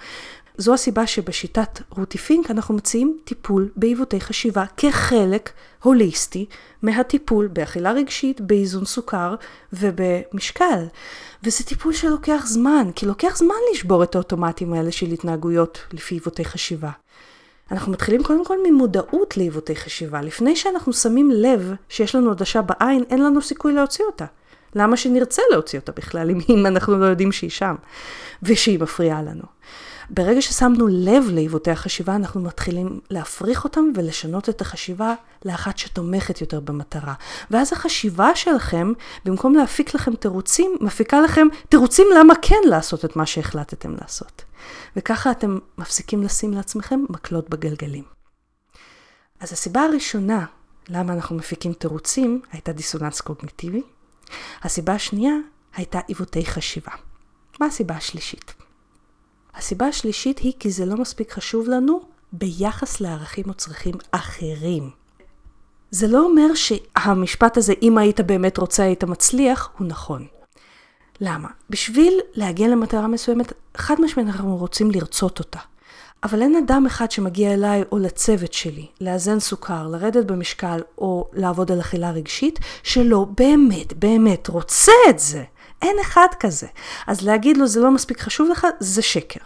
[0.57, 5.51] זו הסיבה שבשיטת רותי פינק אנחנו מציעים טיפול בעיוותי חשיבה כחלק
[5.83, 6.45] הוליסטי
[6.81, 9.35] מהטיפול באכילה רגשית, באיזון סוכר
[9.73, 10.85] ובמשקל.
[11.43, 16.45] וזה טיפול שלוקח זמן, כי לוקח זמן לשבור את האוטומטים האלה של התנהגויות לפי עיוותי
[16.45, 16.91] חשיבה.
[17.71, 20.21] אנחנו מתחילים קודם כל ממודעות לעיוותי חשיבה.
[20.21, 24.25] לפני שאנחנו שמים לב שיש לנו עדשה בעין, אין לנו סיכוי להוציא אותה.
[24.75, 27.75] למה שנרצה להוציא אותה בכלל, אם אנחנו לא יודעים שהיא שם,
[28.43, 29.43] ושהיא מפריעה לנו.
[30.09, 35.13] ברגע ששמנו לב לעיוותי החשיבה, אנחנו מתחילים להפריך אותם ולשנות את החשיבה
[35.45, 37.13] לאחת שתומכת יותר במטרה.
[37.51, 38.93] ואז החשיבה שלכם,
[39.25, 44.43] במקום להפיק לכם תירוצים, מפיקה לכם תירוצים למה כן לעשות את מה שהחלטתם לעשות.
[44.95, 48.03] וככה אתם מפסיקים לשים לעצמכם מקלות בגלגלים.
[49.39, 50.45] אז הסיבה הראשונה
[50.89, 53.81] למה אנחנו מפיקים תירוצים הייתה דיסוננס קוגניטיבי.
[54.61, 55.33] הסיבה השנייה
[55.75, 56.91] הייתה עיוותי חשיבה.
[57.59, 58.62] מה הסיבה השלישית?
[59.55, 64.89] הסיבה השלישית היא כי זה לא מספיק חשוב לנו ביחס לערכים או צרכים אחרים.
[65.91, 70.27] זה לא אומר שהמשפט הזה, אם היית באמת רוצה, היית מצליח, הוא נכון.
[71.21, 71.47] למה?
[71.69, 75.59] בשביל להגיע למטרה מסוימת, חד משמעית אנחנו רוצים לרצות אותה.
[76.23, 81.71] אבל אין אדם אחד שמגיע אליי או לצוות שלי לאזן סוכר, לרדת במשקל או לעבוד
[81.71, 85.43] על אכילה רגשית, שלא באמת באמת רוצה את זה.
[85.83, 86.67] אין אחד כזה.
[87.07, 89.39] אז להגיד לו זה לא מספיק חשוב לך, זה שקר.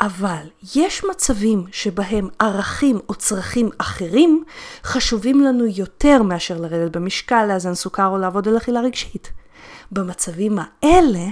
[0.00, 4.44] אבל יש מצבים שבהם ערכים או צרכים אחרים
[4.84, 9.32] חשובים לנו יותר מאשר לרדת במשקל, לאזן סוכר או לעבוד על אכילה רגשית.
[9.92, 11.26] במצבים האלה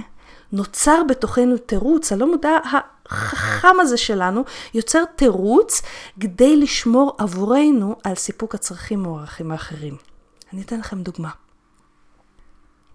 [0.51, 5.81] נוצר בתוכנו תירוץ, הלא מודע החכם הזה שלנו, יוצר תירוץ
[6.19, 9.97] כדי לשמור עבורנו על סיפוק הצרכים או הערכים האחרים.
[10.53, 11.29] אני אתן לכם דוגמה.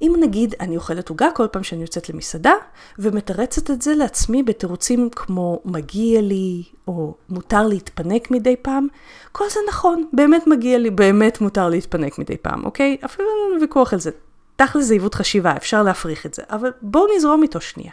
[0.02, 2.52] אם נגיד אני אוכלת עוגה כל פעם שאני יוצאת למסעדה,
[2.98, 8.86] ומתרצת את זה לעצמי בתירוצים כמו מגיע לי, או מותר להתפנק מדי פעם,
[9.32, 12.96] כל זה נכון, באמת מגיע לי, באמת מותר להתפנק מדי פעם, אוקיי?
[13.04, 14.10] אפילו אין לנו ויכוח על זה.
[14.56, 17.92] תכל'ס זה עיוות חשיבה, אפשר להפריך את זה, אבל בואו נזרום איתו שנייה.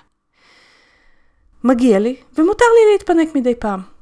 [1.63, 3.96] מגיע לי, ומותר לי להתפנק מדי פעם.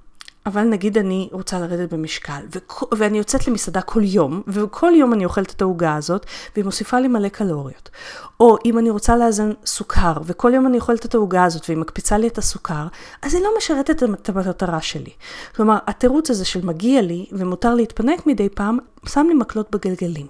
[0.46, 5.26] אבל נגיד אני רוצה לרדת במשקל, וכ- ואני יוצאת למסעדה כל יום, וכל יום אני
[5.26, 7.90] אוכלת את העוגה הזאת, והיא מוסיפה לי מלא קלוריות.
[8.40, 12.18] או אם אני רוצה לאזן סוכר, וכל יום אני אוכלת את העוגה הזאת, והיא מקפיצה
[12.18, 12.88] לי את הסוכר,
[13.22, 15.12] אז היא לא משרתת את המטרה שלי.
[15.56, 20.28] כלומר, התירוץ הזה של מגיע לי, ומותר להתפנק מדי פעם, שם לי מקלות בגלגלים.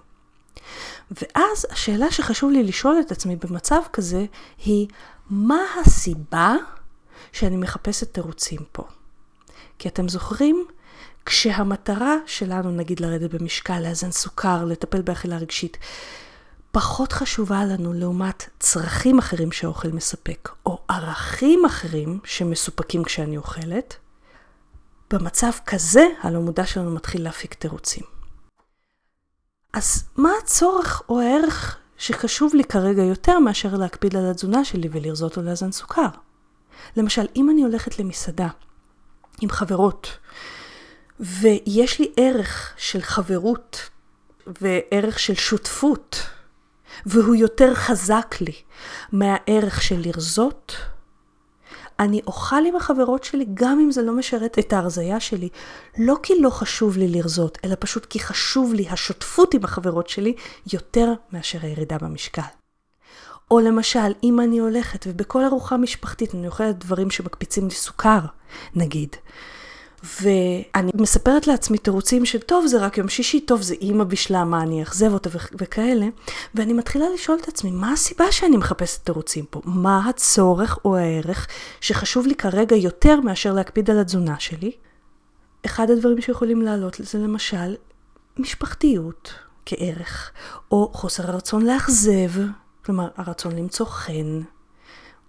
[1.11, 4.25] ואז השאלה שחשוב לי לשאול את עצמי במצב כזה,
[4.65, 4.87] היא,
[5.29, 6.55] מה הסיבה
[7.31, 8.83] שאני מחפשת תירוצים פה?
[9.85, 10.65] כי אתם זוכרים?
[11.25, 15.77] כשהמטרה שלנו, נגיד לרדת במשקל, לאזן סוכר, לטפל באכילה רגשית,
[16.71, 23.95] פחות חשובה לנו לעומת צרכים אחרים שהאוכל מספק, או ערכים אחרים שמסופקים כשאני אוכלת,
[25.13, 28.03] במצב כזה הלא מודע שלנו מתחיל להפיק תירוצים.
[29.73, 35.37] אז מה הצורך או הערך שחשוב לי כרגע יותר מאשר להקפיד על התזונה שלי ולרזות
[35.37, 36.07] או לאזן סוכר?
[36.97, 38.47] למשל, אם אני הולכת למסעדה
[39.41, 40.17] עם חברות,
[41.19, 43.89] ויש לי ערך של חברות
[44.61, 46.23] וערך של שותפות,
[47.05, 48.53] והוא יותר חזק לי
[49.11, 50.75] מהערך של לרזות,
[51.99, 55.49] אני אוכל עם החברות שלי גם אם זה לא משרת את ההרזייה שלי,
[55.97, 60.33] לא כי לא חשוב לי לרזות, אלא פשוט כי חשוב לי השותפות עם החברות שלי
[60.73, 62.64] יותר מאשר הירידה במשקל.
[63.51, 68.19] או למשל, אם אני הולכת ובכל ארוחה משפחתית אני אוכלת דברים שמקפיצים לי סוכר,
[68.75, 69.15] נגיד,
[70.21, 74.61] ואני מספרת לעצמי תירוצים של טוב זה רק יום שישי, טוב זה אימא בשלה, מה
[74.61, 76.07] אני אאכזב אותה וכאלה,
[76.55, 79.61] ואני מתחילה לשאול את עצמי, מה הסיבה שאני מחפשת תירוצים פה?
[79.65, 81.47] מה הצורך או הערך
[81.81, 84.71] שחשוב לי כרגע יותר מאשר להקפיד על התזונה שלי?
[85.65, 87.75] אחד הדברים שיכולים לעלות זה למשל
[88.37, 89.33] משפחתיות
[89.65, 90.31] כערך,
[90.71, 92.31] או חוסר הרצון לאכזב,
[92.85, 94.41] כלומר הרצון למצוא חן,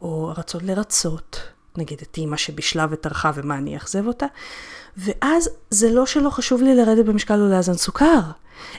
[0.01, 1.41] או הרצון לרצות.
[1.77, 4.27] נגיד את אימא שבישלה וטרחה ומה אני אאכזב אותה,
[4.97, 8.21] ואז זה לא שלא חשוב לי לרדת במשקל או לאזן סוכר,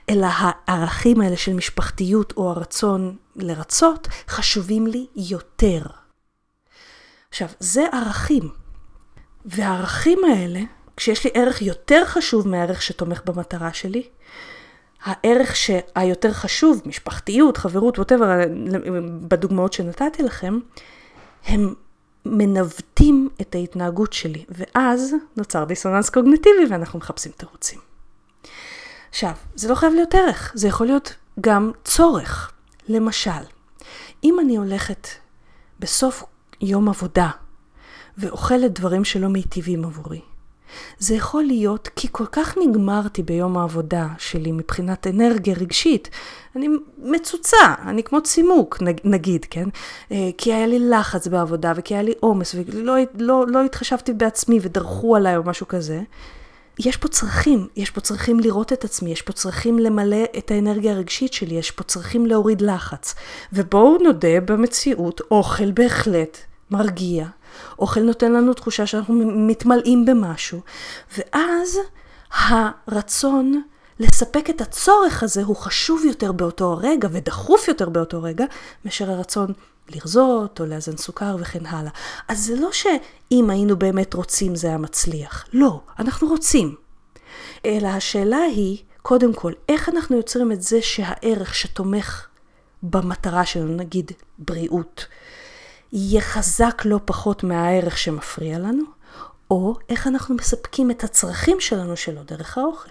[0.09, 5.81] אלא הערכים האלה של משפחתיות או הרצון לרצות חשובים לי יותר.
[7.29, 8.49] עכשיו, זה ערכים.
[9.45, 10.59] והערכים האלה,
[10.97, 14.09] כשיש לי ערך יותר חשוב מהערך שתומך במטרה שלי,
[15.07, 18.25] הערך שהיותר חשוב, משפחתיות, חברות, ווטאבר,
[19.27, 20.59] בדוגמאות שנתתי לכם,
[21.45, 21.73] הם
[22.25, 27.79] מנווטים את ההתנהגות שלי, ואז נוצר דיסוננס קוגנטיבי ואנחנו מחפשים תירוצים.
[29.09, 32.51] עכשיו, זה לא חייב להיות ערך, זה יכול להיות גם צורך.
[32.87, 33.31] למשל,
[34.23, 35.07] אם אני הולכת
[35.79, 36.23] בסוף
[36.61, 37.29] יום עבודה
[38.17, 40.21] ואוכלת דברים שלא מיטיבים עבורי,
[40.99, 46.09] זה יכול להיות כי כל כך נגמרתי ביום העבודה שלי מבחינת אנרגיה רגשית.
[46.55, 49.69] אני מצוצה, אני כמו צימוק, נגיד, כן?
[50.11, 54.59] אה, כי היה לי לחץ בעבודה וכי היה לי עומס ולא לא, לא התחשבתי בעצמי
[54.61, 56.01] ודרכו עליי או משהו כזה.
[56.79, 60.91] יש פה צרכים, יש פה צרכים לראות את עצמי, יש פה צרכים למלא את האנרגיה
[60.91, 63.15] הרגשית שלי, יש פה צרכים להוריד לחץ.
[63.53, 66.37] ובואו נודה במציאות, אוכל בהחלט
[66.71, 67.25] מרגיע,
[67.79, 70.61] אוכל נותן לנו תחושה שאנחנו מתמלאים במשהו,
[71.17, 71.79] ואז
[72.31, 73.61] הרצון
[73.99, 78.45] לספק את הצורך הזה הוא חשוב יותר באותו הרגע ודחוף יותר באותו רגע,
[78.85, 79.53] מאשר הרצון
[79.89, 81.91] לרזות או לאזן סוכר וכן הלאה.
[82.27, 85.45] אז זה לא שאם היינו באמת רוצים זה היה מצליח.
[85.53, 86.75] לא, אנחנו רוצים.
[87.65, 92.27] אלא השאלה היא, קודם כל, איך אנחנו יוצרים את זה שהערך שתומך
[92.83, 95.05] במטרה שלנו, נגיד בריאות,
[95.93, 98.83] יהיה חזק לא פחות מהערך שמפריע לנו,
[99.51, 102.89] או איך אנחנו מספקים את הצרכים שלנו שלו דרך האוכל.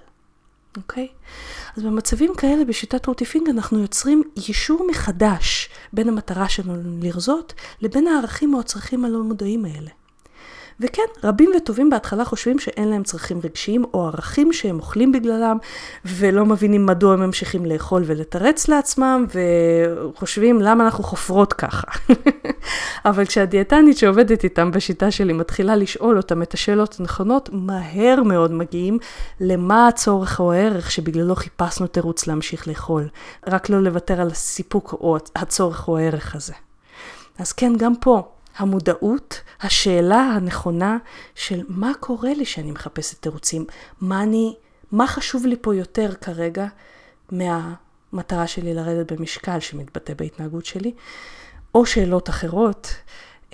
[0.76, 1.08] אוקיי?
[1.76, 8.54] אז במצבים כאלה בשיטת רוטיפינג אנחנו יוצרים יישור מחדש בין המטרה שלנו לרזות לבין הערכים
[8.54, 9.90] או הצרכים הלא מודעים האלה.
[10.80, 15.58] וכן, רבים וטובים בהתחלה חושבים שאין להם צרכים רגשיים או ערכים שהם אוכלים בגללם,
[16.04, 19.26] ולא מבינים מדוע הם ממשיכים לאכול ולתרץ לעצמם,
[20.14, 21.86] וחושבים למה אנחנו חופרות ככה.
[23.04, 28.98] אבל כשהדיאטנית שעובדת איתם בשיטה שלי מתחילה לשאול אותם את השאלות הנכונות, מהר מאוד מגיעים
[29.40, 33.08] למה הצורך או הערך שבגללו חיפשנו תירוץ להמשיך לאכול.
[33.46, 36.52] רק לא לוותר על הסיפוק או הצורך או הערך הזה.
[37.38, 38.22] אז כן, גם פה,
[38.56, 40.98] המודעות, השאלה הנכונה
[41.34, 43.64] של מה קורה לי שאני מחפשת תירוצים,
[44.00, 44.54] מה אני,
[44.92, 46.66] מה חשוב לי פה יותר כרגע
[47.32, 50.92] מהמטרה שלי לרדת במשקל שמתבטא בהתנהגות שלי,
[51.74, 52.94] או שאלות אחרות,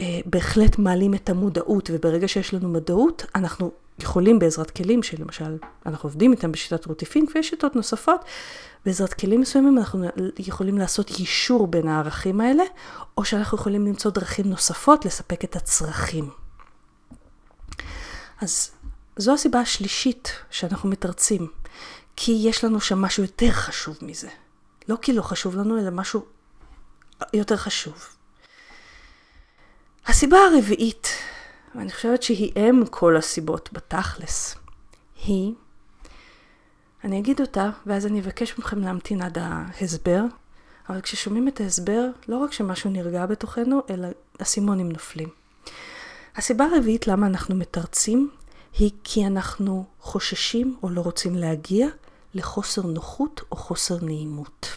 [0.01, 6.07] אה, בהחלט מעלים את המודעות, וברגע שיש לנו מודעות, אנחנו יכולים בעזרת כלים שלמשל אנחנו
[6.07, 8.25] עובדים איתם בשיטת רוטיפינק ויש שיטות נוספות,
[8.87, 10.07] בעזרת כלים מסוימים אנחנו
[10.39, 12.65] יכולים לעשות יישור בין הערכים האלה,
[13.17, 16.31] או שאנחנו יכולים למצוא דרכים נוספות לספק את הצרכים.
[18.41, 18.71] אז
[19.17, 21.51] זו הסיבה השלישית שאנחנו מתרצים,
[22.17, 24.29] כי יש לנו שם משהו יותר חשוב מזה.
[24.89, 26.25] לא כי לא חשוב לנו, אלא משהו
[27.35, 28.07] יותר חשוב.
[30.07, 31.09] הסיבה הרביעית,
[31.75, 34.57] ואני חושבת שהיא אם כל הסיבות בתכלס,
[35.25, 35.55] היא
[37.05, 40.25] אני אגיד אותה, ואז אני אבקש מכם להמתין עד ההסבר,
[40.89, 45.29] אבל כששומעים את ההסבר, לא רק שמשהו נרגע בתוכנו, אלא אסימונים נופלים.
[46.37, 48.31] הסיבה הרביעית למה אנחנו מתרצים,
[48.79, 51.89] היא כי אנחנו חוששים או לא רוצים להגיע
[52.35, 54.77] לחוסר נוחות או חוסר נעימות.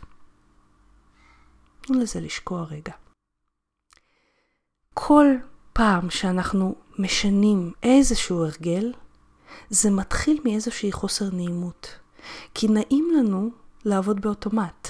[1.82, 2.94] תנו לזה לשקוע רגע.
[4.94, 5.26] כל
[5.74, 8.94] פעם שאנחנו משנים איזשהו הרגל,
[9.70, 12.00] זה מתחיל מאיזושהי חוסר נעימות.
[12.54, 13.50] כי נעים לנו
[13.86, 14.88] לעבוד באוטומט.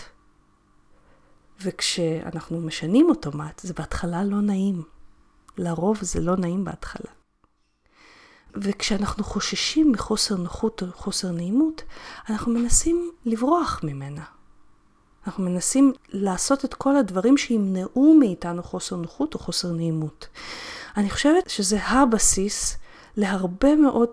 [1.62, 4.84] וכשאנחנו משנים אוטומט, זה בהתחלה לא נעים.
[5.58, 7.12] לרוב זה לא נעים בהתחלה.
[8.56, 11.84] וכשאנחנו חוששים מחוסר נוחות או חוסר נעימות,
[12.30, 14.24] אנחנו מנסים לברוח ממנה.
[15.28, 20.28] אנחנו מנסים לעשות את כל הדברים שימנעו מאיתנו חוסר נוחות או חוסר נעימות.
[20.98, 22.78] אני חושבת שזה הבסיס
[23.18, 24.10] להרבה מאוד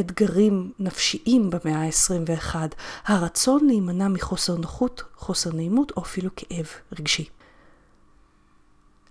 [0.00, 2.56] אתגרים נפשיים במאה ה-21,
[3.04, 6.66] הרצון להימנע מחוסר נוחות, חוסר נעימות או אפילו כאב
[6.98, 7.28] רגשי.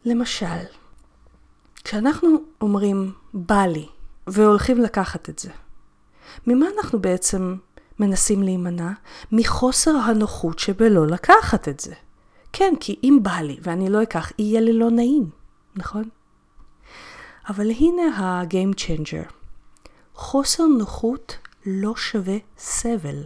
[0.05, 0.65] למשל,
[1.83, 2.29] כשאנחנו
[2.61, 3.87] אומרים בא לי
[4.27, 5.49] והולכים לקחת את זה,
[6.47, 7.55] ממה אנחנו בעצם
[7.99, 8.91] מנסים להימנע?
[9.31, 11.93] מחוסר הנוחות שבלא לקחת את זה.
[12.53, 15.29] כן, כי אם בא לי ואני לא אקח, יהיה לי לא נעים,
[15.75, 16.09] נכון?
[17.49, 19.36] אבל הנה ה-game changer.
[20.17, 23.23] חוסר נוחות לא שווה סבל.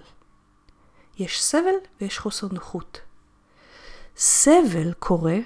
[1.20, 3.00] יש סבל ויש חוסר נוחות.
[4.18, 5.38] סבל קורה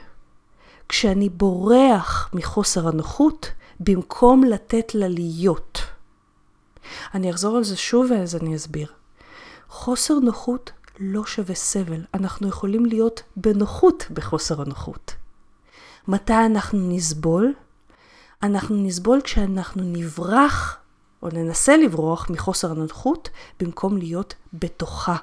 [0.90, 5.80] כשאני בורח מחוסר הנוחות במקום לתת לה להיות.
[7.14, 8.88] אני אחזור על זה שוב ואז אני אסביר.
[9.70, 12.06] חוסר נוחות לא שווה סבל.
[12.14, 15.16] אנחנו יכולים להיות בנוחות בחוסר הנוחות.
[16.08, 17.54] מתי אנחנו נסבול?
[18.44, 20.85] אנחנו נסבול כשאנחנו נברח
[21.26, 25.16] או ננסה לברוח מחוסר הנוחות במקום להיות בתוכה.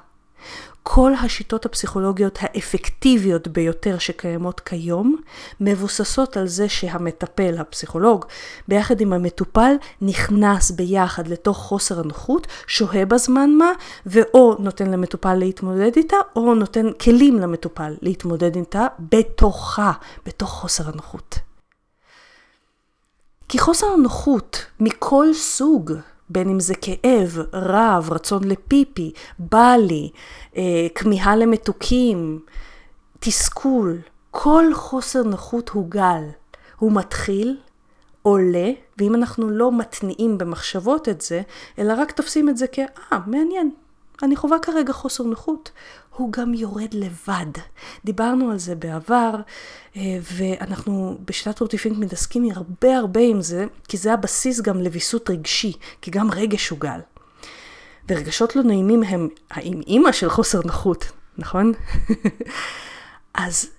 [0.83, 5.17] כל השיטות הפסיכולוגיות האפקטיביות ביותר שקיימות כיום
[5.59, 8.25] מבוססות על זה שהמטפל, הפסיכולוג,
[8.67, 13.71] ביחד עם המטופל, נכנס ביחד לתוך חוסר הנוחות, שוהה בזמן מה,
[14.05, 19.91] ואו נותן למטופל להתמודד איתה, או נותן כלים למטופל להתמודד איתה בתוכה,
[20.25, 21.52] בתוך חוסר הנוחות.
[23.53, 25.93] כי חוסר הנוחות מכל סוג,
[26.29, 30.09] בין אם זה כאב, רעב, רצון לפיפי, בא לי,
[30.57, 32.39] אה, כמיהה למתוקים,
[33.19, 33.97] תסכול,
[34.31, 36.23] כל חוסר נוחות הוא גל.
[36.79, 37.57] הוא מתחיל,
[38.21, 41.41] עולה, ואם אנחנו לא מתניעים במחשבות את זה,
[41.79, 43.71] אלא רק תופסים את זה כ, אה, מעניין,
[44.23, 45.71] אני חווה כרגע חוסר נוחות,
[46.15, 47.51] הוא גם יורד לבד.
[48.05, 49.35] דיברנו על זה בעבר,
[49.97, 55.73] אה, ואנחנו בשיטת רוטיפינק מתעסקים הרבה הרבה עם זה, כי זה הבסיס גם לוויסות רגשי,
[56.01, 56.99] כי גם רגש הוא גל.
[58.09, 61.05] ורגשות לא נעימים הם האם אימא של חוסר נוחות,
[61.37, 61.71] נכון?
[63.33, 63.69] אז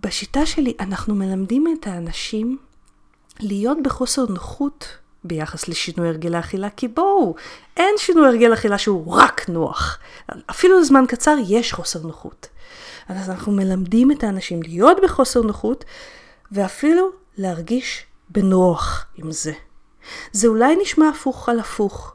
[0.00, 2.58] בשיטה שלי אנחנו מלמדים את האנשים
[3.40, 7.34] להיות בחוסר נוחות ביחס לשינוי הרגלי אכילה, כי בואו,
[7.76, 9.98] אין שינוי הרגל אכילה שהוא רק נוח.
[10.50, 12.48] אפילו לזמן קצר יש חוסר נוחות.
[13.08, 15.84] אז אנחנו מלמדים את האנשים להיות בחוסר נוחות,
[16.52, 19.52] ואפילו להרגיש בנוח עם זה.
[20.32, 22.14] זה אולי נשמע הפוך על הפוך.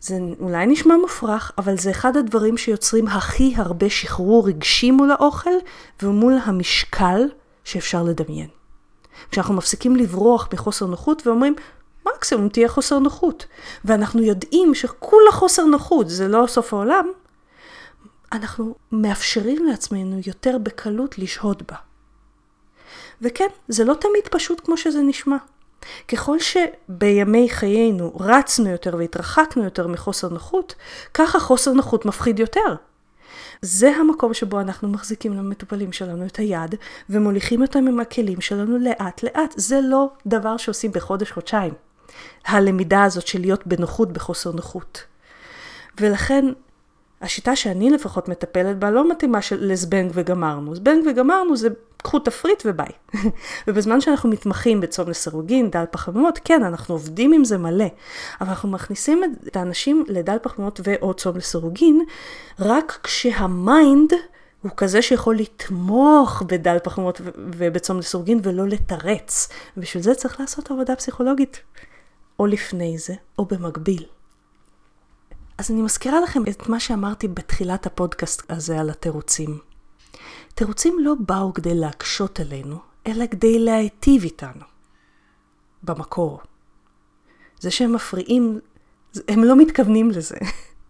[0.00, 5.50] זה אולי נשמע מופרך, אבל זה אחד הדברים שיוצרים הכי הרבה שחרור רגשי מול האוכל
[6.02, 7.28] ומול המשקל
[7.64, 8.48] שאפשר לדמיין.
[9.30, 11.54] כשאנחנו מפסיקים לברוח מחוסר נוחות ואומרים,
[12.08, 13.46] מקסימום תהיה חוסר נוחות.
[13.84, 17.06] ואנחנו יודעים שכולה חוסר נוחות, זה לא סוף העולם,
[18.32, 21.76] אנחנו מאפשרים לעצמנו יותר בקלות לשהות בה.
[23.22, 25.36] וכן, זה לא תמיד פשוט כמו שזה נשמע.
[26.08, 30.74] ככל שבימי חיינו רצנו יותר והתרחקנו יותר מחוסר נוחות,
[31.14, 32.74] ככה חוסר נוחות מפחיד יותר.
[33.62, 36.74] זה המקום שבו אנחנו מחזיקים למטופלים שלנו את היד
[37.10, 39.54] ומוליכים אותם עם הכלים שלנו לאט לאט.
[39.56, 41.72] זה לא דבר שעושים בחודש-חודשיים.
[42.46, 45.04] הלמידה הזאת של להיות בנוחות בחוסר נוחות.
[46.00, 46.44] ולכן
[47.22, 50.74] השיטה שאני לפחות מטפלת בה לא מתאימה של לזבנג וגמרנו.
[50.74, 51.68] זבנג וגמרנו זה
[52.02, 52.88] קחו תפריט וביי.
[53.66, 57.84] ובזמן שאנחנו מתמחים בצום לסירוגין, דל פחמימות, כן, אנחנו עובדים עם זה מלא,
[58.40, 62.04] אבל אנחנו מכניסים את האנשים לדל פחמימות ו/או צום לסירוגין,
[62.58, 64.12] רק כשה mind
[64.62, 69.48] הוא כזה שיכול לתמוך בדל פחמימות ובצום לסירוגין ולא לתרץ.
[69.76, 71.60] ובשביל זה צריך לעשות עבודה פסיכולוגית.
[72.42, 74.04] או לפני זה, או במקביל.
[75.58, 79.58] אז אני מזכירה לכם את מה שאמרתי בתחילת הפודקאסט הזה על התירוצים.
[80.54, 84.64] תירוצים לא באו כדי להקשות עלינו, אלא כדי להיטיב איתנו.
[85.82, 86.40] במקור.
[87.60, 88.60] זה שהם מפריעים,
[89.28, 90.36] הם לא מתכוונים לזה.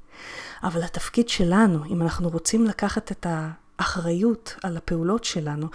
[0.67, 5.67] אבל התפקיד שלנו, אם אנחנו רוצים לקחת את האחריות על הפעולות שלנו,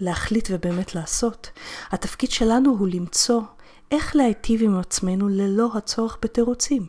[0.00, 1.50] להחליט ובאמת לעשות,
[1.90, 3.42] התפקיד שלנו הוא למצוא
[3.90, 6.86] איך להיטיב עם עצמנו ללא הצורך בתירוצים.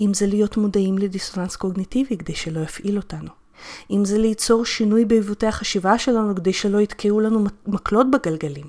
[0.00, 3.30] אם זה להיות מודעים לדיסוננס קוגניטיבי כדי שלא יפעיל אותנו.
[3.90, 8.66] אם זה ליצור שינוי בעיוותי החשיבה שלנו כדי שלא יתקעו לנו מקלות בגלגלים.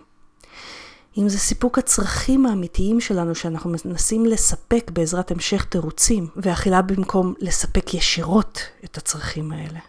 [1.18, 7.94] אם זה סיפוק הצרכים האמיתיים שלנו שאנחנו מנסים לספק בעזרת המשך תירוצים, ואכילה במקום לספק
[7.94, 9.80] ישירות את הצרכים האלה.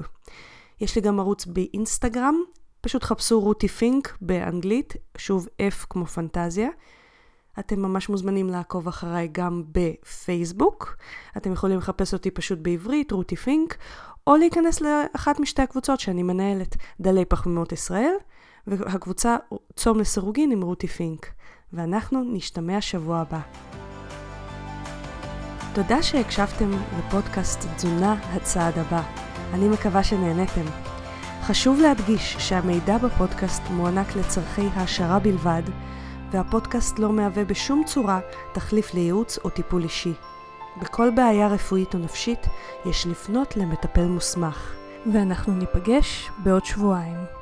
[0.82, 2.36] יש לי גם ערוץ באינסטגרם,
[2.82, 6.69] פשוט חפשו רותי פינק באנגלית, שוב F כמו פנטזיה.
[7.59, 10.97] אתם ממש מוזמנים לעקוב אחריי גם בפייסבוק.
[11.38, 13.77] אתם יכולים לחפש אותי פשוט בעברית, רותי פינק,
[14.27, 18.13] או להיכנס לאחת משתי הקבוצות שאני מנהלת, דלי פחמימות ישראל,
[18.67, 19.38] והקבוצה
[19.75, 21.27] צום לסירוגין עם רותי פינק.
[21.73, 23.39] ואנחנו נשתמע שבוע הבא.
[25.73, 29.28] תודה שהקשבתם לפודקאסט תזונה הצעד הבא.
[29.54, 30.66] אני מקווה שנהניתם.
[31.43, 35.64] חשוב להדגיש שהמידע בפודקאסט מוענק לצורכי העשרה בלבד,
[36.32, 38.20] והפודקאסט לא מהווה בשום צורה
[38.54, 40.14] תחליף לייעוץ או טיפול אישי.
[40.82, 42.47] בכל בעיה רפואית או נפשית
[42.86, 44.76] יש לפנות למטפל מוסמך.
[45.14, 47.39] ואנחנו ניפגש בעוד שבועיים.